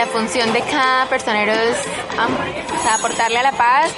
la 0.00 0.06
función 0.06 0.50
de 0.54 0.62
cada 0.62 1.06
personero 1.10 1.52
es 1.52 1.76
aportarle 2.90 3.36
a 3.36 3.42
la 3.42 3.52
paz, 3.52 3.90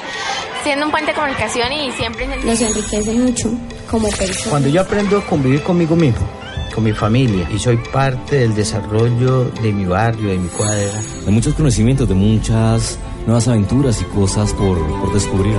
siendo 0.65 0.87
un 0.87 0.91
puente 0.91 1.13
de 1.13 1.15
comunicación 1.15 1.73
y 1.73 1.93
siempre... 1.93 2.27
Nos 2.45 2.61
enriquece 2.61 3.13
mucho 3.13 3.53
como 3.89 4.09
persona. 4.11 4.51
Cuando 4.51 4.69
yo 4.69 4.81
aprendo 4.81 5.19
a 5.19 5.25
convivir 5.25 5.63
conmigo 5.63 5.95
mismo, 5.95 6.29
con 6.75 6.83
mi 6.83 6.93
familia 6.93 7.49
y 7.55 7.59
soy 7.61 7.77
parte 7.77 8.41
del 8.41 8.53
desarrollo 8.53 9.45
de 9.45 9.73
mi 9.73 9.85
barrio, 9.85 10.31
de 10.31 10.39
mi 10.39 10.49
cuadra. 10.49 10.91
De 11.25 11.31
muchos 11.31 11.55
conocimientos, 11.55 12.09
de 12.09 12.17
muchas 12.17 12.99
nuevas 13.25 13.47
aventuras 13.47 14.03
y 14.03 14.05
cosas 14.07 14.53
por, 14.55 14.85
por 15.01 15.13
descubrir. 15.13 15.57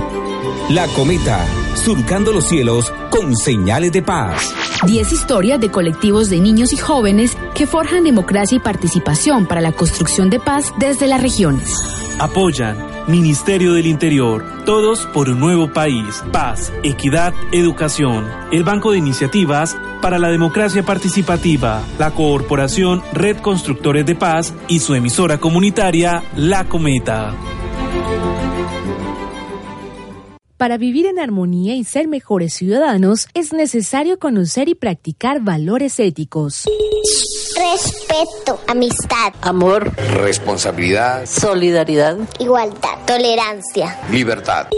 La 0.68 0.86
cometa, 0.88 1.42
surcando 1.74 2.32
los 2.32 2.46
cielos 2.46 2.92
con 3.08 3.34
señales 3.34 3.92
de 3.92 4.02
paz. 4.02 4.52
Diez 4.82 5.12
historias 5.12 5.60
de 5.60 5.70
colectivos 5.70 6.28
de 6.28 6.40
niños 6.40 6.72
y 6.72 6.76
jóvenes 6.76 7.36
que 7.54 7.66
forjan 7.66 8.04
democracia 8.04 8.56
y 8.56 8.60
participación 8.60 9.46
para 9.46 9.62
la 9.62 9.72
construcción 9.72 10.28
de 10.28 10.40
paz 10.40 10.74
desde 10.78 11.06
las 11.06 11.22
regiones. 11.22 11.74
Apoyan 12.18 12.94
Ministerio 13.06 13.74
del 13.74 13.86
Interior, 13.86 14.42
todos 14.64 15.06
por 15.06 15.28
un 15.28 15.38
nuevo 15.38 15.70
país, 15.70 16.22
paz, 16.32 16.72
equidad, 16.82 17.34
educación. 17.52 18.26
El 18.50 18.64
Banco 18.64 18.92
de 18.92 18.98
Iniciativas 18.98 19.76
para 20.00 20.18
la 20.18 20.28
Democracia 20.28 20.82
Participativa, 20.82 21.82
la 21.98 22.12
Corporación 22.12 23.02
Red 23.12 23.38
Constructores 23.38 24.06
de 24.06 24.14
Paz 24.14 24.54
y 24.68 24.80
su 24.80 24.94
emisora 24.94 25.38
comunitaria, 25.38 26.22
La 26.34 26.64
Cometa. 26.64 27.34
Para 30.64 30.78
vivir 30.78 31.04
en 31.04 31.18
armonía 31.18 31.74
y 31.74 31.84
ser 31.84 32.08
mejores 32.08 32.54
ciudadanos 32.54 33.28
es 33.34 33.52
necesario 33.52 34.18
conocer 34.18 34.70
y 34.70 34.74
practicar 34.74 35.42
valores 35.42 36.00
éticos. 36.00 36.64
Respeto, 37.54 38.58
amistad, 38.66 39.34
amor, 39.42 39.94
responsabilidad, 40.14 41.26
solidaridad, 41.26 42.16
igualdad, 42.38 42.96
tolerancia, 43.06 43.94
libertad. 44.10 44.68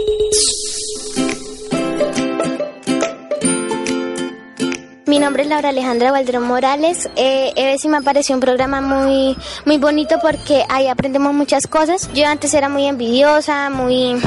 Mi 5.05 5.19
nombre 5.19 5.43
es 5.43 5.47
Laura 5.47 5.69
Alejandra 5.69 6.11
Valdrón 6.11 6.43
Morales. 6.43 7.09
Eh, 7.15 7.77
sí 7.79 7.87
me 7.87 8.01
pareció 8.01 8.35
un 8.35 8.41
programa 8.41 8.81
muy, 8.81 9.37
muy 9.63 9.77
bonito 9.77 10.17
porque 10.21 10.65
ahí 10.67 10.87
aprendemos 10.87 11.33
muchas 11.33 11.65
cosas. 11.65 12.09
Yo 12.13 12.27
antes 12.27 12.53
era 12.53 12.67
muy 12.67 12.85
envidiosa, 12.87 13.69
muy 13.69 14.21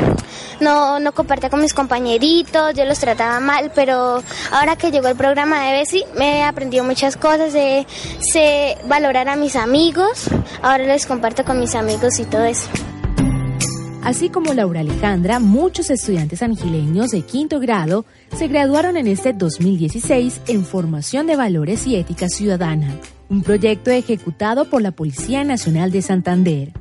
no, 0.60 0.98
no 0.98 1.12
compartía 1.12 1.50
con 1.50 1.60
mis 1.60 1.74
compañeritos, 1.74 2.74
yo 2.74 2.84
los 2.84 2.98
trataba 2.98 3.40
mal, 3.40 3.72
pero 3.74 4.22
ahora 4.50 4.76
que 4.76 4.90
llegó 4.90 5.08
el 5.08 5.16
programa 5.16 5.64
de 5.66 5.72
Bessie 5.72 6.04
me 6.16 6.38
he 6.38 6.42
aprendido 6.42 6.84
muchas 6.84 7.16
cosas, 7.16 7.52
de 7.52 7.86
sé 8.20 8.76
valorar 8.86 9.28
a 9.28 9.36
mis 9.36 9.56
amigos, 9.56 10.26
ahora 10.62 10.84
les 10.84 11.06
comparto 11.06 11.44
con 11.44 11.58
mis 11.58 11.74
amigos 11.74 12.18
y 12.18 12.24
todo 12.24 12.44
eso. 12.44 12.68
Así 14.02 14.30
como 14.30 14.54
Laura 14.54 14.80
Alejandra, 14.80 15.40
muchos 15.40 15.90
estudiantes 15.90 16.42
angileños 16.42 17.10
de 17.10 17.20
quinto 17.22 17.60
grado 17.60 18.06
se 18.34 18.48
graduaron 18.48 18.96
en 18.96 19.06
este 19.06 19.34
2016 19.34 20.40
en 20.48 20.64
Formación 20.64 21.26
de 21.26 21.36
Valores 21.36 21.86
y 21.86 21.96
Ética 21.96 22.28
Ciudadana, 22.28 22.96
un 23.28 23.42
proyecto 23.42 23.90
ejecutado 23.90 24.64
por 24.64 24.80
la 24.80 24.92
Policía 24.92 25.44
Nacional 25.44 25.90
de 25.90 26.00
Santander. 26.00 26.72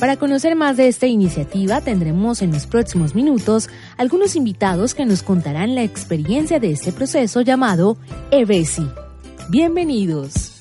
Para 0.00 0.16
conocer 0.16 0.56
más 0.56 0.76
de 0.76 0.88
esta 0.88 1.06
iniciativa 1.06 1.80
tendremos 1.80 2.42
en 2.42 2.52
los 2.52 2.66
próximos 2.66 3.14
minutos 3.14 3.68
algunos 3.96 4.34
invitados 4.34 4.92
que 4.94 5.06
nos 5.06 5.22
contarán 5.22 5.74
la 5.74 5.82
experiencia 5.82 6.58
de 6.58 6.72
este 6.72 6.92
proceso 6.92 7.42
llamado 7.42 7.96
EBESI. 8.32 8.88
Bienvenidos. 9.50 10.52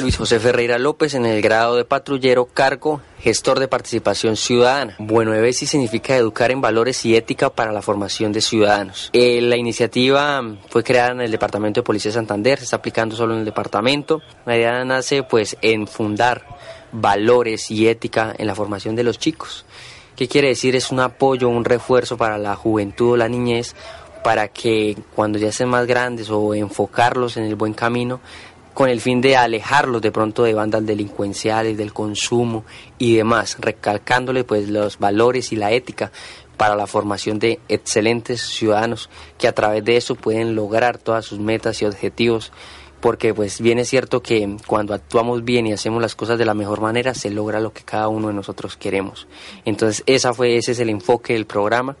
Luis 0.00 0.16
José 0.16 0.40
Ferreira 0.40 0.78
López 0.78 1.14
en 1.14 1.26
el 1.26 1.40
grado 1.40 1.76
de 1.76 1.84
patrullero, 1.84 2.46
cargo 2.46 3.00
gestor 3.24 3.58
de 3.58 3.68
participación 3.68 4.36
ciudadana. 4.36 4.96
Bueno, 4.98 5.32
EBESI 5.32 5.64
significa 5.64 6.14
educar 6.14 6.50
en 6.50 6.60
valores 6.60 7.06
y 7.06 7.16
ética 7.16 7.48
para 7.48 7.72
la 7.72 7.80
formación 7.80 8.32
de 8.32 8.42
ciudadanos. 8.42 9.08
Eh, 9.14 9.40
la 9.40 9.56
iniciativa 9.56 10.42
fue 10.68 10.84
creada 10.84 11.12
en 11.12 11.22
el 11.22 11.30
Departamento 11.30 11.80
de 11.80 11.84
Policía 11.84 12.10
de 12.10 12.16
Santander, 12.16 12.58
se 12.58 12.64
está 12.64 12.76
aplicando 12.76 13.16
solo 13.16 13.32
en 13.32 13.38
el 13.40 13.46
departamento. 13.46 14.20
La 14.44 14.58
idea 14.58 14.84
nace 14.84 15.22
pues 15.22 15.56
en 15.62 15.86
fundar 15.86 16.44
valores 16.92 17.70
y 17.70 17.88
ética 17.88 18.34
en 18.36 18.46
la 18.46 18.54
formación 18.54 18.94
de 18.94 19.04
los 19.04 19.18
chicos. 19.18 19.64
¿Qué 20.16 20.28
quiere 20.28 20.48
decir? 20.48 20.76
Es 20.76 20.90
un 20.90 21.00
apoyo, 21.00 21.48
un 21.48 21.64
refuerzo 21.64 22.18
para 22.18 22.36
la 22.36 22.54
juventud 22.56 23.12
o 23.12 23.16
la 23.16 23.30
niñez 23.30 23.74
para 24.22 24.48
que 24.48 24.98
cuando 25.14 25.38
ya 25.38 25.50
sean 25.50 25.70
más 25.70 25.86
grandes 25.86 26.28
o 26.28 26.54
enfocarlos 26.54 27.38
en 27.38 27.44
el 27.44 27.56
buen 27.56 27.72
camino 27.72 28.20
con 28.74 28.88
el 28.88 29.00
fin 29.00 29.20
de 29.20 29.36
alejarlos 29.36 30.02
de 30.02 30.12
pronto 30.12 30.42
de 30.42 30.52
bandas 30.52 30.84
delincuenciales, 30.84 31.76
del 31.76 31.92
consumo 31.92 32.64
y 32.98 33.16
demás, 33.16 33.56
recalcándole 33.60 34.44
pues 34.44 34.68
los 34.68 34.98
valores 34.98 35.52
y 35.52 35.56
la 35.56 35.72
ética 35.72 36.10
para 36.56 36.76
la 36.76 36.86
formación 36.86 37.38
de 37.38 37.60
excelentes 37.68 38.40
ciudadanos 38.42 39.08
que 39.38 39.48
a 39.48 39.54
través 39.54 39.84
de 39.84 39.96
eso 39.96 40.14
pueden 40.14 40.54
lograr 40.54 40.98
todas 40.98 41.24
sus 41.24 41.38
metas 41.38 41.80
y 41.82 41.86
objetivos 41.86 42.52
porque 43.00 43.34
pues 43.34 43.60
bien 43.60 43.78
es 43.78 43.88
cierto 43.88 44.22
que 44.22 44.56
cuando 44.66 44.94
actuamos 44.94 45.44
bien 45.44 45.66
y 45.66 45.72
hacemos 45.72 46.00
las 46.00 46.14
cosas 46.14 46.38
de 46.38 46.46
la 46.46 46.54
mejor 46.54 46.80
manera 46.80 47.12
se 47.12 47.30
logra 47.30 47.60
lo 47.60 47.72
que 47.72 47.82
cada 47.82 48.08
uno 48.08 48.28
de 48.28 48.34
nosotros 48.34 48.76
queremos. 48.76 49.26
Entonces 49.64 50.02
esa 50.06 50.32
fue 50.32 50.56
ese 50.56 50.72
es 50.72 50.80
el 50.80 50.88
enfoque 50.88 51.34
del 51.34 51.44
programa 51.44 51.96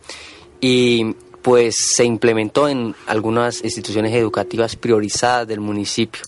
y 0.60 1.14
pues 1.42 1.76
se 1.94 2.04
implementó 2.04 2.68
en 2.68 2.94
algunas 3.06 3.62
instituciones 3.62 4.14
educativas 4.14 4.76
priorizadas 4.76 5.46
del 5.46 5.60
municipio. 5.60 6.22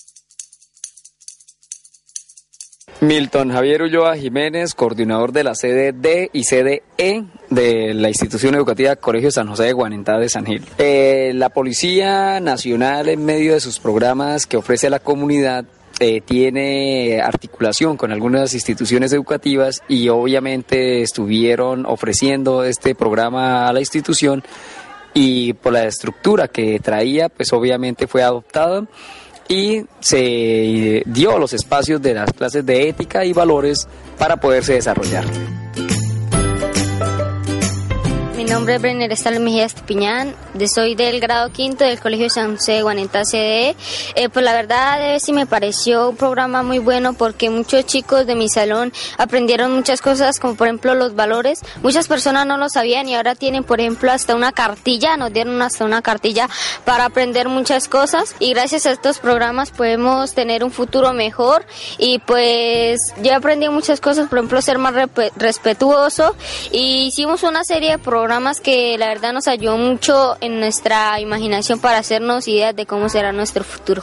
Milton 3.00 3.52
Javier 3.52 3.82
Ulloa 3.82 4.16
Jiménez, 4.16 4.74
coordinador 4.74 5.32
de 5.32 5.44
la 5.44 5.54
sede 5.54 5.92
D 5.92 6.30
y 6.32 6.44
sede 6.44 6.82
E 6.96 7.24
de 7.50 7.92
la 7.92 8.08
institución 8.08 8.54
educativa 8.54 8.96
Colegio 8.96 9.30
San 9.30 9.48
José 9.48 9.64
de 9.64 9.72
Guanentá 9.74 10.18
de 10.18 10.30
San 10.30 10.46
Gil. 10.46 10.64
Eh, 10.78 11.32
la 11.34 11.50
Policía 11.50 12.40
Nacional, 12.40 13.08
en 13.08 13.24
medio 13.24 13.52
de 13.52 13.60
sus 13.60 13.78
programas 13.80 14.46
que 14.46 14.56
ofrece 14.56 14.86
a 14.86 14.90
la 14.90 14.98
comunidad, 14.98 15.66
eh, 16.00 16.22
tiene 16.22 17.20
articulación 17.20 17.98
con 17.98 18.12
algunas 18.12 18.54
instituciones 18.54 19.12
educativas 19.12 19.82
y 19.88 20.08
obviamente 20.08 21.02
estuvieron 21.02 21.84
ofreciendo 21.84 22.64
este 22.64 22.94
programa 22.94 23.68
a 23.68 23.72
la 23.74 23.80
institución 23.80 24.42
y 25.12 25.54
por 25.54 25.72
la 25.72 25.86
estructura 25.86 26.48
que 26.48 26.78
traía, 26.80 27.28
pues 27.28 27.52
obviamente 27.52 28.06
fue 28.06 28.22
adoptada 28.22 28.86
y 29.48 29.84
se 30.00 31.02
dio 31.06 31.38
los 31.38 31.52
espacios 31.52 32.02
de 32.02 32.14
las 32.14 32.32
clases 32.32 32.64
de 32.64 32.88
ética 32.88 33.24
y 33.24 33.32
valores 33.32 33.86
para 34.18 34.36
poderse 34.36 34.74
desarrollar. 34.74 35.24
Nombre 38.56 38.76
es 38.76 38.80
Brenner 38.80 39.12
Estal 39.12 39.38
Mejía 39.38 39.66
Estupiñán, 39.66 40.34
soy 40.66 40.94
del 40.94 41.20
grado 41.20 41.52
quinto 41.52 41.84
del 41.84 42.00
Colegio 42.00 42.30
San 42.30 42.56
José 42.56 42.72
de 42.72 42.82
Guanenta 42.82 43.22
CDE. 43.22 43.76
Eh, 44.14 44.30
pues 44.30 44.42
la 44.42 44.54
verdad, 44.54 45.18
sí 45.18 45.34
me 45.34 45.44
pareció 45.44 46.08
un 46.08 46.16
programa 46.16 46.62
muy 46.62 46.78
bueno 46.78 47.12
porque 47.12 47.50
muchos 47.50 47.84
chicos 47.84 48.26
de 48.26 48.34
mi 48.34 48.48
salón 48.48 48.94
aprendieron 49.18 49.74
muchas 49.74 50.00
cosas, 50.00 50.40
como 50.40 50.54
por 50.54 50.68
ejemplo 50.68 50.94
los 50.94 51.14
valores. 51.14 51.60
Muchas 51.82 52.08
personas 52.08 52.46
no 52.46 52.56
lo 52.56 52.70
sabían 52.70 53.06
y 53.06 53.14
ahora 53.14 53.34
tienen, 53.34 53.62
por 53.62 53.78
ejemplo, 53.78 54.10
hasta 54.10 54.34
una 54.34 54.52
cartilla, 54.52 55.18
nos 55.18 55.34
dieron 55.34 55.60
hasta 55.60 55.84
una 55.84 56.00
cartilla 56.00 56.48
para 56.86 57.04
aprender 57.04 57.50
muchas 57.50 57.88
cosas. 57.88 58.34
Y 58.40 58.54
gracias 58.54 58.86
a 58.86 58.92
estos 58.92 59.18
programas 59.18 59.70
podemos 59.70 60.32
tener 60.32 60.64
un 60.64 60.70
futuro 60.70 61.12
mejor. 61.12 61.66
Y 61.98 62.20
pues 62.20 63.00
yo 63.22 63.36
aprendí 63.36 63.68
muchas 63.68 64.00
cosas, 64.00 64.28
por 64.28 64.38
ejemplo, 64.38 64.62
ser 64.62 64.78
más 64.78 64.94
respetuoso. 65.36 66.34
Y 66.72 67.08
hicimos 67.08 67.42
una 67.42 67.62
serie 67.62 67.90
de 67.90 67.98
programas 67.98 68.45
que 68.54 68.96
la 68.98 69.08
verdad 69.08 69.32
nos 69.32 69.48
ayudó 69.48 69.76
mucho 69.76 70.36
en 70.40 70.60
nuestra 70.60 71.20
imaginación 71.20 71.80
para 71.80 71.98
hacernos 71.98 72.46
ideas 72.46 72.74
de 72.76 72.86
cómo 72.86 73.08
será 73.08 73.32
nuestro 73.32 73.64
futuro. 73.64 74.02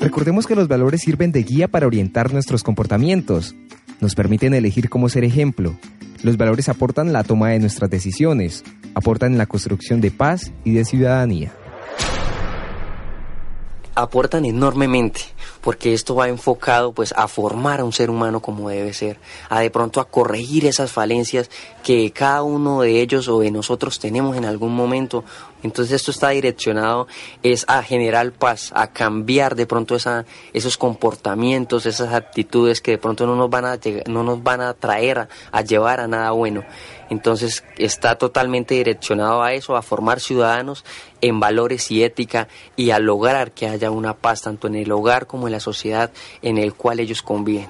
Recordemos 0.00 0.46
que 0.46 0.54
los 0.54 0.68
valores 0.68 1.00
sirven 1.00 1.32
de 1.32 1.42
guía 1.42 1.68
para 1.68 1.86
orientar 1.86 2.32
nuestros 2.32 2.62
comportamientos. 2.62 3.54
Nos 4.00 4.14
permiten 4.14 4.54
elegir 4.54 4.88
cómo 4.88 5.08
ser 5.08 5.24
ejemplo. 5.24 5.76
Los 6.22 6.36
valores 6.36 6.68
aportan 6.68 7.12
la 7.12 7.24
toma 7.24 7.50
de 7.50 7.58
nuestras 7.58 7.90
decisiones, 7.90 8.62
aportan 8.94 9.36
la 9.36 9.46
construcción 9.46 10.00
de 10.00 10.12
paz 10.12 10.52
y 10.64 10.72
de 10.72 10.84
ciudadanía 10.84 11.52
aportan 13.98 14.44
enormemente 14.44 15.20
porque 15.60 15.94
esto 15.94 16.14
va 16.14 16.28
enfocado 16.28 16.92
pues 16.92 17.12
a 17.16 17.28
formar 17.28 17.80
a 17.80 17.84
un 17.84 17.92
ser 17.92 18.10
humano 18.10 18.40
como 18.40 18.68
debe 18.68 18.92
ser, 18.92 19.18
a 19.48 19.60
de 19.60 19.70
pronto 19.70 20.00
a 20.00 20.08
corregir 20.08 20.66
esas 20.66 20.92
falencias 20.92 21.50
que 21.82 22.10
cada 22.12 22.42
uno 22.42 22.80
de 22.80 23.00
ellos 23.00 23.28
o 23.28 23.40
de 23.40 23.50
nosotros 23.50 23.98
tenemos 23.98 24.36
en 24.36 24.44
algún 24.44 24.74
momento. 24.74 25.24
Entonces 25.62 25.94
esto 25.94 26.12
está 26.12 26.28
direccionado 26.28 27.08
es 27.42 27.64
a 27.66 27.82
generar 27.82 28.30
paz, 28.32 28.70
a 28.74 28.92
cambiar 28.92 29.56
de 29.56 29.66
pronto 29.66 29.96
esa, 29.96 30.24
esos 30.52 30.76
comportamientos, 30.76 31.86
esas 31.86 32.14
actitudes 32.14 32.80
que 32.80 32.92
de 32.92 32.98
pronto 32.98 33.26
no 33.26 33.34
nos 33.34 33.50
van 33.50 33.64
a 33.64 33.78
no 34.06 34.22
nos 34.22 34.42
van 34.42 34.60
a 34.60 34.74
traer 34.74 35.18
a, 35.18 35.28
a 35.50 35.62
llevar 35.62 36.00
a 36.00 36.06
nada 36.06 36.30
bueno. 36.30 36.64
Entonces 37.10 37.64
está 37.76 38.16
totalmente 38.16 38.74
direccionado 38.74 39.42
a 39.42 39.52
eso, 39.54 39.76
a 39.76 39.82
formar 39.82 40.20
ciudadanos 40.20 40.84
en 41.20 41.40
valores 41.40 41.90
y 41.90 42.02
ética 42.02 42.48
y 42.76 42.90
a 42.90 42.98
lograr 42.98 43.52
que 43.52 43.68
haya 43.68 43.90
una 43.90 44.14
paz 44.14 44.42
tanto 44.42 44.66
en 44.66 44.74
el 44.74 44.90
hogar 44.92 45.26
como 45.26 45.48
en 45.48 45.52
la 45.52 45.60
sociedad 45.60 46.10
en 46.42 46.58
el 46.58 46.74
cual 46.74 47.00
ellos 47.00 47.22
conviven. 47.22 47.68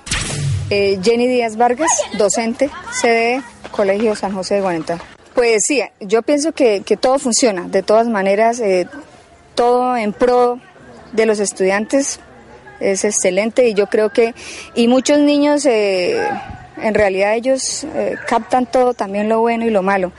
Eh, 0.71 0.99
Jenny 1.03 1.27
Díaz 1.27 1.57
Vargas, 1.57 1.91
docente, 2.19 2.71
sede 2.93 3.43
Colegio 3.71 4.15
San 4.15 4.35
José 4.35 4.57
de 4.57 4.61
Guanentá. 4.61 4.99
Pues 5.35 5.63
sí, 5.67 5.83
yo 6.01 6.23
pienso 6.23 6.53
que, 6.53 6.83
todo 7.01 7.19
funciona, 7.19 7.69
de 7.69 7.83
todas 7.83 8.09
maneras, 8.09 8.61
eh, 8.61 8.87
todo 9.55 9.97
en 9.97 10.13
pro 10.13 10.59
de 11.13 11.27
los 11.27 11.39
estudiantes 11.39 12.21
es 12.81 13.05
excelente 13.05 13.69
y 13.69 13.75
yo 13.75 13.87
creo 13.87 14.11
que, 14.11 14.35
y 14.75 14.89
muchos 14.89 15.19
niños, 15.19 15.65
eh, 15.67 16.21
en 16.83 16.95
realidad 16.95 17.35
ellos 17.35 17.87
captan 18.27 18.67
todo, 18.67 18.95
también 18.95 19.29
lo 19.29 19.41
bueno 19.41 19.67
y 19.67 19.71
lo 19.71 19.83
malo 19.83 20.13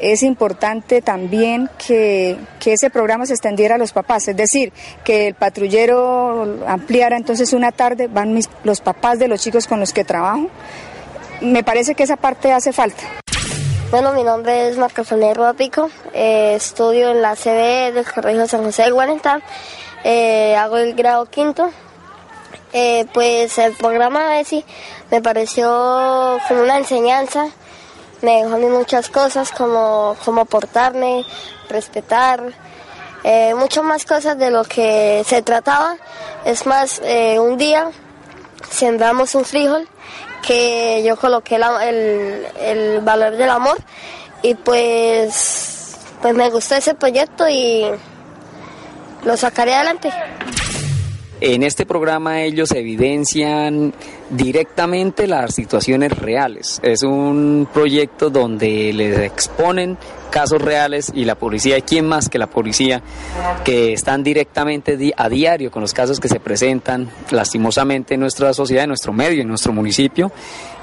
es 0.00 0.22
importante 0.22 1.02
también 1.02 1.68
que, 1.86 2.38
ese 2.64 2.90
programa 2.90 3.26
se 3.26 3.34
extendiera 3.34 3.74
a 3.74 3.78
los 3.78 3.92
papás, 3.92 4.28
es 4.28 4.36
decir, 4.36 4.72
que 5.04 5.26
el 5.28 5.34
patrullero 5.34 6.64
ampliara 6.66 7.16
entonces 7.16 7.52
una 7.52 7.72
tarde, 7.72 8.06
van 8.06 8.38
los 8.64 8.80
papás 8.80 9.18
de 9.18 9.28
los 9.28 9.40
chicos 9.40 9.66
con 9.66 9.80
los 9.80 9.92
que 9.92 10.04
trabajo. 10.04 10.48
Me 11.40 11.62
parece 11.64 11.94
que 11.94 12.04
esa 12.04 12.16
parte 12.16 12.52
hace 12.52 12.72
falta. 12.72 13.02
Bueno, 13.90 14.12
mi 14.12 14.22
nombre 14.22 14.68
es 14.68 14.78
Marco 14.78 15.04
Sonia 15.04 15.34
Pico, 15.56 15.90
eh, 16.14 16.54
estudio 16.54 17.10
en 17.10 17.22
la 17.22 17.34
CBE 17.34 17.92
del 17.92 18.04
Colegio 18.04 18.46
San 18.46 18.62
José 18.62 18.84
de 18.84 18.90
Guarentá, 18.92 19.40
eh, 20.04 20.54
hago 20.56 20.76
el 20.78 20.94
grado 20.94 21.26
quinto. 21.26 21.70
Eh, 22.72 23.06
pues 23.12 23.58
el 23.58 23.74
programa 23.74 24.34
de 24.34 24.44
sí 24.44 24.64
me 25.10 25.20
pareció 25.20 26.38
como 26.46 26.62
una 26.62 26.78
enseñanza 26.78 27.50
me 28.22 28.42
dejó 28.42 28.54
a 28.54 28.58
mí 28.58 28.66
muchas 28.66 29.08
cosas 29.08 29.50
como, 29.50 30.16
como 30.24 30.44
portarme, 30.44 31.24
respetar, 31.68 32.52
eh, 33.24 33.54
mucho 33.54 33.82
más 33.82 34.04
cosas 34.04 34.38
de 34.38 34.50
lo 34.50 34.64
que 34.64 35.22
se 35.26 35.42
trataba. 35.42 35.96
Es 36.44 36.66
más, 36.66 37.00
eh, 37.04 37.38
un 37.38 37.56
día 37.56 37.90
sembramos 38.70 39.34
un 39.34 39.44
frijol 39.44 39.88
que 40.46 41.02
yo 41.04 41.16
coloqué 41.16 41.56
el, 41.56 42.46
el, 42.60 43.00
valor 43.00 43.36
del 43.36 43.50
amor 43.50 43.78
y 44.42 44.54
pues, 44.54 45.96
pues 46.22 46.34
me 46.34 46.48
gustó 46.50 46.76
ese 46.76 46.94
proyecto 46.94 47.48
y 47.48 47.86
lo 49.24 49.36
sacaré 49.36 49.74
adelante. 49.74 50.10
En 51.40 51.62
este 51.62 51.86
programa 51.86 52.42
ellos 52.42 52.70
evidencian 52.72 53.94
directamente 54.28 55.26
las 55.26 55.54
situaciones 55.54 56.16
reales. 56.18 56.80
Es 56.82 57.02
un 57.02 57.66
proyecto 57.72 58.28
donde 58.28 58.92
les 58.92 59.18
exponen 59.18 59.96
casos 60.30 60.60
reales 60.60 61.10
y 61.14 61.24
la 61.24 61.34
policía, 61.34 61.78
y 61.78 61.82
quién 61.82 62.06
más 62.06 62.28
que 62.28 62.38
la 62.38 62.46
policía, 62.46 63.02
que 63.64 63.92
están 63.92 64.22
directamente 64.22 65.14
a 65.16 65.28
diario 65.28 65.70
con 65.70 65.82
los 65.82 65.92
casos 65.92 66.20
que 66.20 66.28
se 66.28 66.40
presentan 66.40 67.10
lastimosamente 67.30 68.14
en 68.14 68.20
nuestra 68.20 68.52
sociedad, 68.54 68.84
en 68.84 68.90
nuestro 68.90 69.12
medio, 69.12 69.42
en 69.42 69.48
nuestro 69.48 69.72
municipio, 69.72 70.30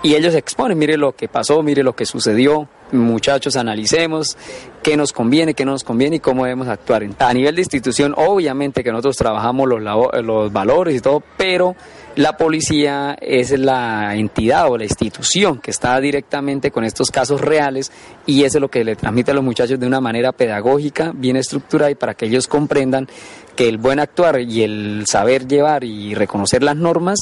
y 0.03 0.15
ellos 0.15 0.35
exponen, 0.35 0.77
mire 0.77 0.97
lo 0.97 1.15
que 1.15 1.27
pasó, 1.27 1.63
mire 1.63 1.83
lo 1.83 1.95
que 1.95 2.05
sucedió, 2.05 2.67
muchachos, 2.91 3.55
analicemos 3.55 4.37
qué 4.83 4.95
nos 4.95 5.11
conviene, 5.11 5.53
qué 5.53 5.65
no 5.65 5.71
nos 5.71 5.83
conviene 5.83 6.17
y 6.17 6.19
cómo 6.19 6.43
debemos 6.43 6.67
actuar. 6.67 7.03
A 7.19 7.33
nivel 7.33 7.55
de 7.55 7.61
institución, 7.61 8.13
obviamente 8.15 8.83
que 8.83 8.91
nosotros 8.91 9.17
trabajamos 9.17 9.67
los, 9.67 9.81
los 10.23 10.53
valores 10.53 10.95
y 10.95 11.01
todo, 11.01 11.21
pero 11.37 11.75
la 12.15 12.35
policía 12.35 13.17
es 13.21 13.51
la 13.51 14.15
entidad 14.15 14.71
o 14.71 14.77
la 14.77 14.85
institución 14.85 15.59
que 15.59 15.71
está 15.71 15.99
directamente 15.99 16.71
con 16.71 16.83
estos 16.83 17.11
casos 17.11 17.41
reales 17.41 17.91
y 18.25 18.43
eso 18.43 18.57
es 18.57 18.61
lo 18.61 18.69
que 18.69 18.83
le 18.83 18.95
transmite 18.95 19.31
a 19.31 19.33
los 19.33 19.43
muchachos 19.43 19.79
de 19.79 19.85
una 19.85 20.01
manera 20.01 20.31
pedagógica, 20.31 21.11
bien 21.13 21.35
estructurada 21.35 21.91
y 21.91 21.95
para 21.95 22.15
que 22.15 22.25
ellos 22.25 22.47
comprendan 22.47 23.07
que 23.55 23.69
el 23.69 23.77
buen 23.77 23.99
actuar 23.99 24.39
y 24.39 24.63
el 24.63 25.03
saber 25.05 25.47
llevar 25.47 25.83
y 25.83 26.15
reconocer 26.15 26.63
las 26.63 26.75
normas 26.75 27.19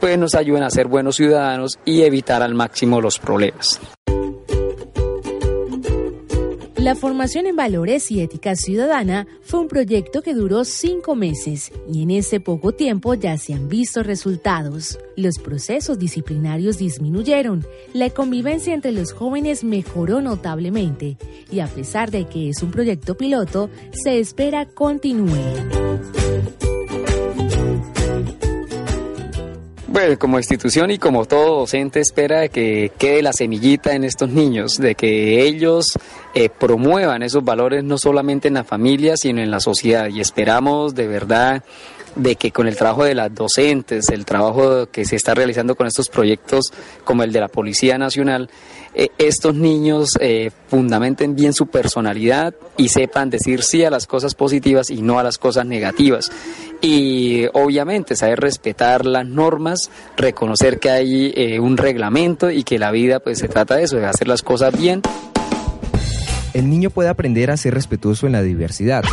pues 0.00 0.16
nos 0.18 0.34
ayuden 0.34 0.62
a 0.62 0.70
ser 0.70 0.88
buenos 0.88 1.16
ciudadanos 1.16 1.78
y 1.84 2.02
evitar 2.02 2.42
al 2.42 2.54
máximo 2.54 3.00
los 3.00 3.18
problemas. 3.18 3.78
La 6.80 6.94
formación 6.94 7.46
en 7.46 7.56
valores 7.56 8.10
y 8.10 8.22
ética 8.22 8.56
ciudadana 8.56 9.26
fue 9.42 9.60
un 9.60 9.68
proyecto 9.68 10.22
que 10.22 10.32
duró 10.32 10.64
cinco 10.64 11.14
meses 11.14 11.70
y 11.92 12.04
en 12.04 12.10
ese 12.10 12.40
poco 12.40 12.72
tiempo 12.72 13.12
ya 13.12 13.36
se 13.36 13.52
han 13.52 13.68
visto 13.68 14.02
resultados. 14.02 14.98
Los 15.14 15.38
procesos 15.38 15.98
disciplinarios 15.98 16.78
disminuyeron, 16.78 17.66
la 17.92 18.08
convivencia 18.08 18.72
entre 18.72 18.92
los 18.92 19.12
jóvenes 19.12 19.62
mejoró 19.62 20.22
notablemente 20.22 21.18
y 21.52 21.60
a 21.60 21.66
pesar 21.66 22.10
de 22.10 22.24
que 22.24 22.48
es 22.48 22.62
un 22.62 22.70
proyecto 22.70 23.14
piloto, 23.14 23.68
se 23.92 24.18
espera 24.18 24.64
continúe. 24.64 25.36
Bueno, 29.92 30.16
como 30.20 30.38
institución 30.38 30.92
y 30.92 30.98
como 30.98 31.24
todo 31.24 31.58
docente 31.58 31.98
espera 31.98 32.48
que 32.48 32.92
quede 32.96 33.22
la 33.22 33.32
semillita 33.32 33.92
en 33.92 34.04
estos 34.04 34.30
niños, 34.30 34.76
de 34.76 34.94
que 34.94 35.42
ellos 35.42 35.98
eh, 36.32 36.48
promuevan 36.48 37.24
esos 37.24 37.42
valores 37.42 37.82
no 37.82 37.98
solamente 37.98 38.46
en 38.46 38.54
la 38.54 38.62
familia, 38.62 39.16
sino 39.16 39.42
en 39.42 39.50
la 39.50 39.58
sociedad. 39.58 40.06
Y 40.08 40.20
esperamos 40.20 40.94
de 40.94 41.08
verdad 41.08 41.64
de 42.16 42.36
que 42.36 42.50
con 42.50 42.66
el 42.66 42.76
trabajo 42.76 43.04
de 43.04 43.14
las 43.14 43.34
docentes, 43.34 44.08
el 44.08 44.24
trabajo 44.24 44.86
que 44.90 45.04
se 45.04 45.16
está 45.16 45.34
realizando 45.34 45.74
con 45.74 45.86
estos 45.86 46.08
proyectos 46.08 46.72
como 47.04 47.22
el 47.22 47.32
de 47.32 47.40
la 47.40 47.48
Policía 47.48 47.98
Nacional, 47.98 48.50
eh, 48.94 49.08
estos 49.18 49.54
niños 49.54 50.10
eh, 50.20 50.50
fundamenten 50.68 51.36
bien 51.36 51.52
su 51.52 51.68
personalidad 51.68 52.54
y 52.76 52.88
sepan 52.88 53.30
decir 53.30 53.62
sí 53.62 53.84
a 53.84 53.90
las 53.90 54.06
cosas 54.06 54.34
positivas 54.34 54.90
y 54.90 55.02
no 55.02 55.18
a 55.18 55.22
las 55.22 55.38
cosas 55.38 55.64
negativas. 55.66 56.32
Y 56.80 57.44
obviamente 57.52 58.16
saber 58.16 58.40
respetar 58.40 59.06
las 59.06 59.26
normas, 59.26 59.90
reconocer 60.16 60.80
que 60.80 60.90
hay 60.90 61.32
eh, 61.36 61.60
un 61.60 61.76
reglamento 61.76 62.50
y 62.50 62.64
que 62.64 62.78
la 62.78 62.90
vida 62.90 63.20
pues 63.20 63.38
se 63.38 63.48
trata 63.48 63.76
de 63.76 63.84
eso, 63.84 63.96
de 63.96 64.06
hacer 64.06 64.26
las 64.26 64.42
cosas 64.42 64.76
bien. 64.76 65.02
El 66.52 66.68
niño 66.68 66.90
puede 66.90 67.08
aprender 67.08 67.52
a 67.52 67.56
ser 67.56 67.74
respetuoso 67.74 68.26
en 68.26 68.32
la 68.32 68.42
diversidad 68.42 69.04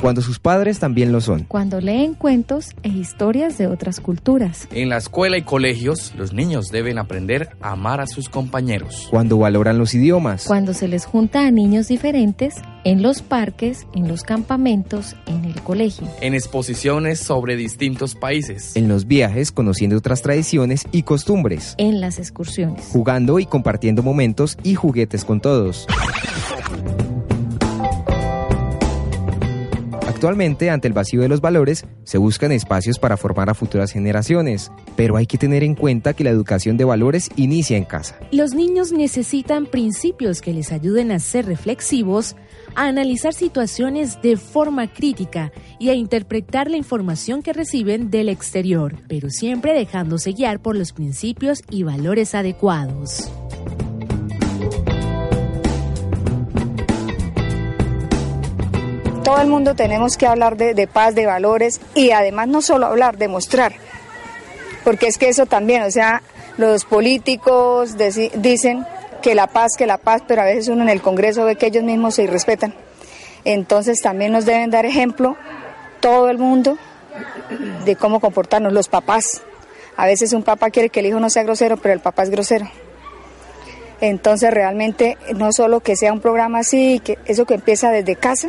cuando 0.00 0.22
sus 0.22 0.38
padres 0.38 0.78
también 0.78 1.12
lo 1.12 1.20
son. 1.20 1.44
Cuando 1.44 1.80
leen 1.80 2.14
cuentos 2.14 2.74
e 2.82 2.88
historias 2.88 3.58
de 3.58 3.66
otras 3.66 4.00
culturas. 4.00 4.68
En 4.72 4.88
la 4.88 4.96
escuela 4.96 5.36
y 5.36 5.42
colegios, 5.42 6.14
los 6.16 6.32
niños 6.32 6.68
deben 6.68 6.98
aprender 6.98 7.50
a 7.60 7.72
amar 7.72 8.00
a 8.00 8.06
sus 8.06 8.28
compañeros. 8.28 9.08
Cuando 9.10 9.38
valoran 9.38 9.78
los 9.78 9.94
idiomas. 9.94 10.44
Cuando 10.44 10.74
se 10.74 10.88
les 10.88 11.04
junta 11.04 11.46
a 11.46 11.50
niños 11.50 11.88
diferentes 11.88 12.56
en 12.84 13.02
los 13.02 13.22
parques, 13.22 13.86
en 13.94 14.08
los 14.08 14.22
campamentos, 14.22 15.16
en 15.26 15.44
el 15.44 15.60
colegio. 15.62 16.08
En 16.20 16.34
exposiciones 16.34 17.18
sobre 17.20 17.56
distintos 17.56 18.14
países. 18.14 18.76
En 18.76 18.88
los 18.88 19.06
viajes, 19.06 19.52
conociendo 19.52 19.96
otras 19.96 20.22
tradiciones 20.22 20.86
y 20.92 21.02
costumbres. 21.02 21.74
En 21.78 22.00
las 22.00 22.18
excursiones. 22.18 22.86
Jugando 22.92 23.38
y 23.38 23.46
compartiendo 23.46 24.02
momentos 24.02 24.56
y 24.62 24.74
juguetes 24.74 25.24
con 25.24 25.40
todos. 25.40 25.86
Actualmente, 30.08 30.70
ante 30.70 30.88
el 30.88 30.94
vacío 30.94 31.20
de 31.20 31.28
los 31.28 31.42
valores, 31.42 31.84
se 32.02 32.16
buscan 32.16 32.50
espacios 32.50 32.98
para 32.98 33.18
formar 33.18 33.50
a 33.50 33.54
futuras 33.54 33.92
generaciones, 33.92 34.72
pero 34.96 35.18
hay 35.18 35.26
que 35.26 35.36
tener 35.36 35.62
en 35.62 35.74
cuenta 35.74 36.14
que 36.14 36.24
la 36.24 36.30
educación 36.30 36.78
de 36.78 36.86
valores 36.86 37.28
inicia 37.36 37.76
en 37.76 37.84
casa. 37.84 38.18
Los 38.32 38.54
niños 38.54 38.90
necesitan 38.90 39.66
principios 39.66 40.40
que 40.40 40.54
les 40.54 40.72
ayuden 40.72 41.12
a 41.12 41.18
ser 41.18 41.44
reflexivos, 41.44 42.36
a 42.74 42.86
analizar 42.86 43.34
situaciones 43.34 44.22
de 44.22 44.38
forma 44.38 44.90
crítica 44.90 45.52
y 45.78 45.90
a 45.90 45.94
interpretar 45.94 46.70
la 46.70 46.78
información 46.78 47.42
que 47.42 47.52
reciben 47.52 48.10
del 48.10 48.30
exterior, 48.30 48.96
pero 49.08 49.28
siempre 49.28 49.74
dejándose 49.74 50.32
guiar 50.32 50.62
por 50.62 50.74
los 50.74 50.94
principios 50.94 51.62
y 51.68 51.82
valores 51.82 52.34
adecuados. 52.34 53.30
Todo 59.28 59.42
el 59.42 59.48
mundo 59.48 59.74
tenemos 59.74 60.16
que 60.16 60.26
hablar 60.26 60.56
de, 60.56 60.86
paz, 60.86 61.14
de 61.14 61.26
valores 61.26 61.82
y 61.94 62.12
además 62.12 62.48
no 62.48 62.62
solo 62.62 62.86
hablar, 62.86 63.18
demostrar. 63.18 63.74
Porque 64.84 65.06
es 65.06 65.18
que 65.18 65.28
eso 65.28 65.44
también, 65.44 65.82
o 65.82 65.90
sea, 65.90 66.22
los 66.56 66.86
políticos 66.86 67.96
dicen 68.36 68.86
que 69.20 69.34
la 69.34 69.46
paz, 69.46 69.72
que 69.76 69.86
la 69.86 69.98
paz, 69.98 70.22
pero 70.26 70.40
a 70.40 70.46
veces 70.46 70.68
uno 70.68 70.82
en 70.82 70.88
el 70.88 71.02
Congreso 71.02 71.44
ve 71.44 71.56
que 71.56 71.66
ellos 71.66 71.84
mismos 71.84 72.14
se 72.14 72.22
irrespetan. 72.22 72.74
Entonces 73.44 74.00
también 74.00 74.32
nos 74.32 74.46
deben 74.46 74.70
dar 74.70 74.86
ejemplo 74.86 75.36
todo 76.00 76.30
el 76.30 76.38
mundo 76.38 76.78
de 77.84 77.96
cómo 77.96 78.20
comportarnos, 78.20 78.72
los 78.72 78.88
papás. 78.88 79.42
A 79.98 80.06
veces 80.06 80.32
un 80.32 80.42
papá 80.42 80.70
quiere 80.70 80.88
que 80.88 81.00
el 81.00 81.06
hijo 81.06 81.20
no 81.20 81.28
sea 81.28 81.42
grosero, 81.42 81.76
pero 81.76 81.92
el 81.92 82.00
papá 82.00 82.22
es 82.22 82.30
grosero. 82.30 82.66
Entonces 84.00 84.50
realmente 84.54 85.18
no 85.36 85.52
solo 85.52 85.80
que 85.80 85.96
sea 85.96 86.14
un 86.14 86.20
programa 86.20 86.60
así, 86.60 86.98
que 87.04 87.18
eso 87.26 87.44
que 87.44 87.56
empieza 87.56 87.90
desde 87.90 88.16
casa, 88.16 88.48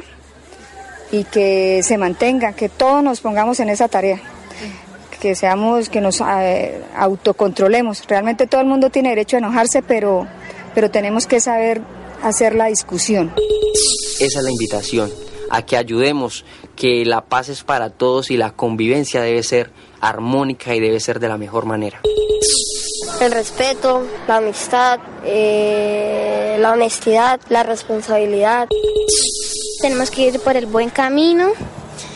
y 1.12 1.24
que 1.24 1.82
se 1.84 1.98
mantenga, 1.98 2.54
que 2.54 2.70
todos 2.70 3.04
nos 3.04 3.22
pongamos 3.22 3.60
en 3.60 3.70
esa 3.70 3.88
tarea, 3.88 4.20
que 5.20 5.36
seamos, 5.36 5.90
que 5.90 6.02
nos 6.02 6.22
eh, 6.22 6.82
autocontrolemos. 6.96 8.04
Realmente 8.08 8.48
todo 8.48 8.62
el 8.62 8.68
mundo 8.68 8.90
tiene 8.90 9.10
derecho 9.10 9.38
a 9.38 9.40
enojarse, 9.40 9.82
pero, 9.82 10.28
pero 10.76 10.92
tenemos 10.92 11.28
que 11.28 11.40
saber 11.40 11.82
hacer 12.24 12.56
la 12.56 12.68
discusión. 12.68 13.34
Esa 14.20 14.40
es 14.40 14.44
la 14.44 14.52
invitación, 14.52 15.12
a 15.50 15.66
que 15.66 15.78
ayudemos, 15.78 16.46
que 16.76 17.06
la 17.06 17.22
paz 17.22 17.50
es 17.50 17.64
para 17.64 17.90
todos 17.90 18.32
y 18.32 18.38
la 18.38 18.52
convivencia 18.52 19.22
debe 19.22 19.44
ser 19.44 19.72
armónica 20.02 20.76
y 20.76 20.80
debe 20.80 21.00
ser 21.00 21.20
de 21.20 21.28
la 21.28 21.38
mejor 21.38 21.66
manera. 21.66 22.02
El 23.22 23.32
respeto, 23.34 24.06
la 24.28 24.38
amistad, 24.38 25.00
eh, 25.26 26.58
la 26.60 26.72
honestidad, 26.72 27.42
la 27.50 27.64
responsabilidad. 27.64 28.70
Tenemos 29.82 30.12
que 30.12 30.28
ir 30.28 30.40
por 30.42 30.58
el 30.58 30.66
buen 30.66 30.90
camino, 30.90 31.54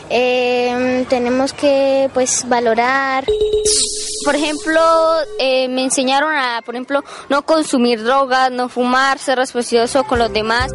eh, 0.10 1.06
tenemos 1.10 1.54
que 1.54 2.10
pues 2.14 2.48
valorar. 2.48 3.26
Por 4.26 4.36
ejemplo, 4.36 4.82
eh, 5.40 5.68
me 5.68 5.84
enseñaron 5.84 6.34
a, 6.34 6.62
por 6.66 6.76
ejemplo, 6.76 7.04
no 7.30 7.46
consumir 7.46 8.04
drogas, 8.04 8.52
no 8.52 8.70
fumar, 8.70 9.20
ser 9.20 9.38
respetuoso 9.38 10.04
con 10.04 10.20
los 10.20 10.32
demás. 10.32 10.72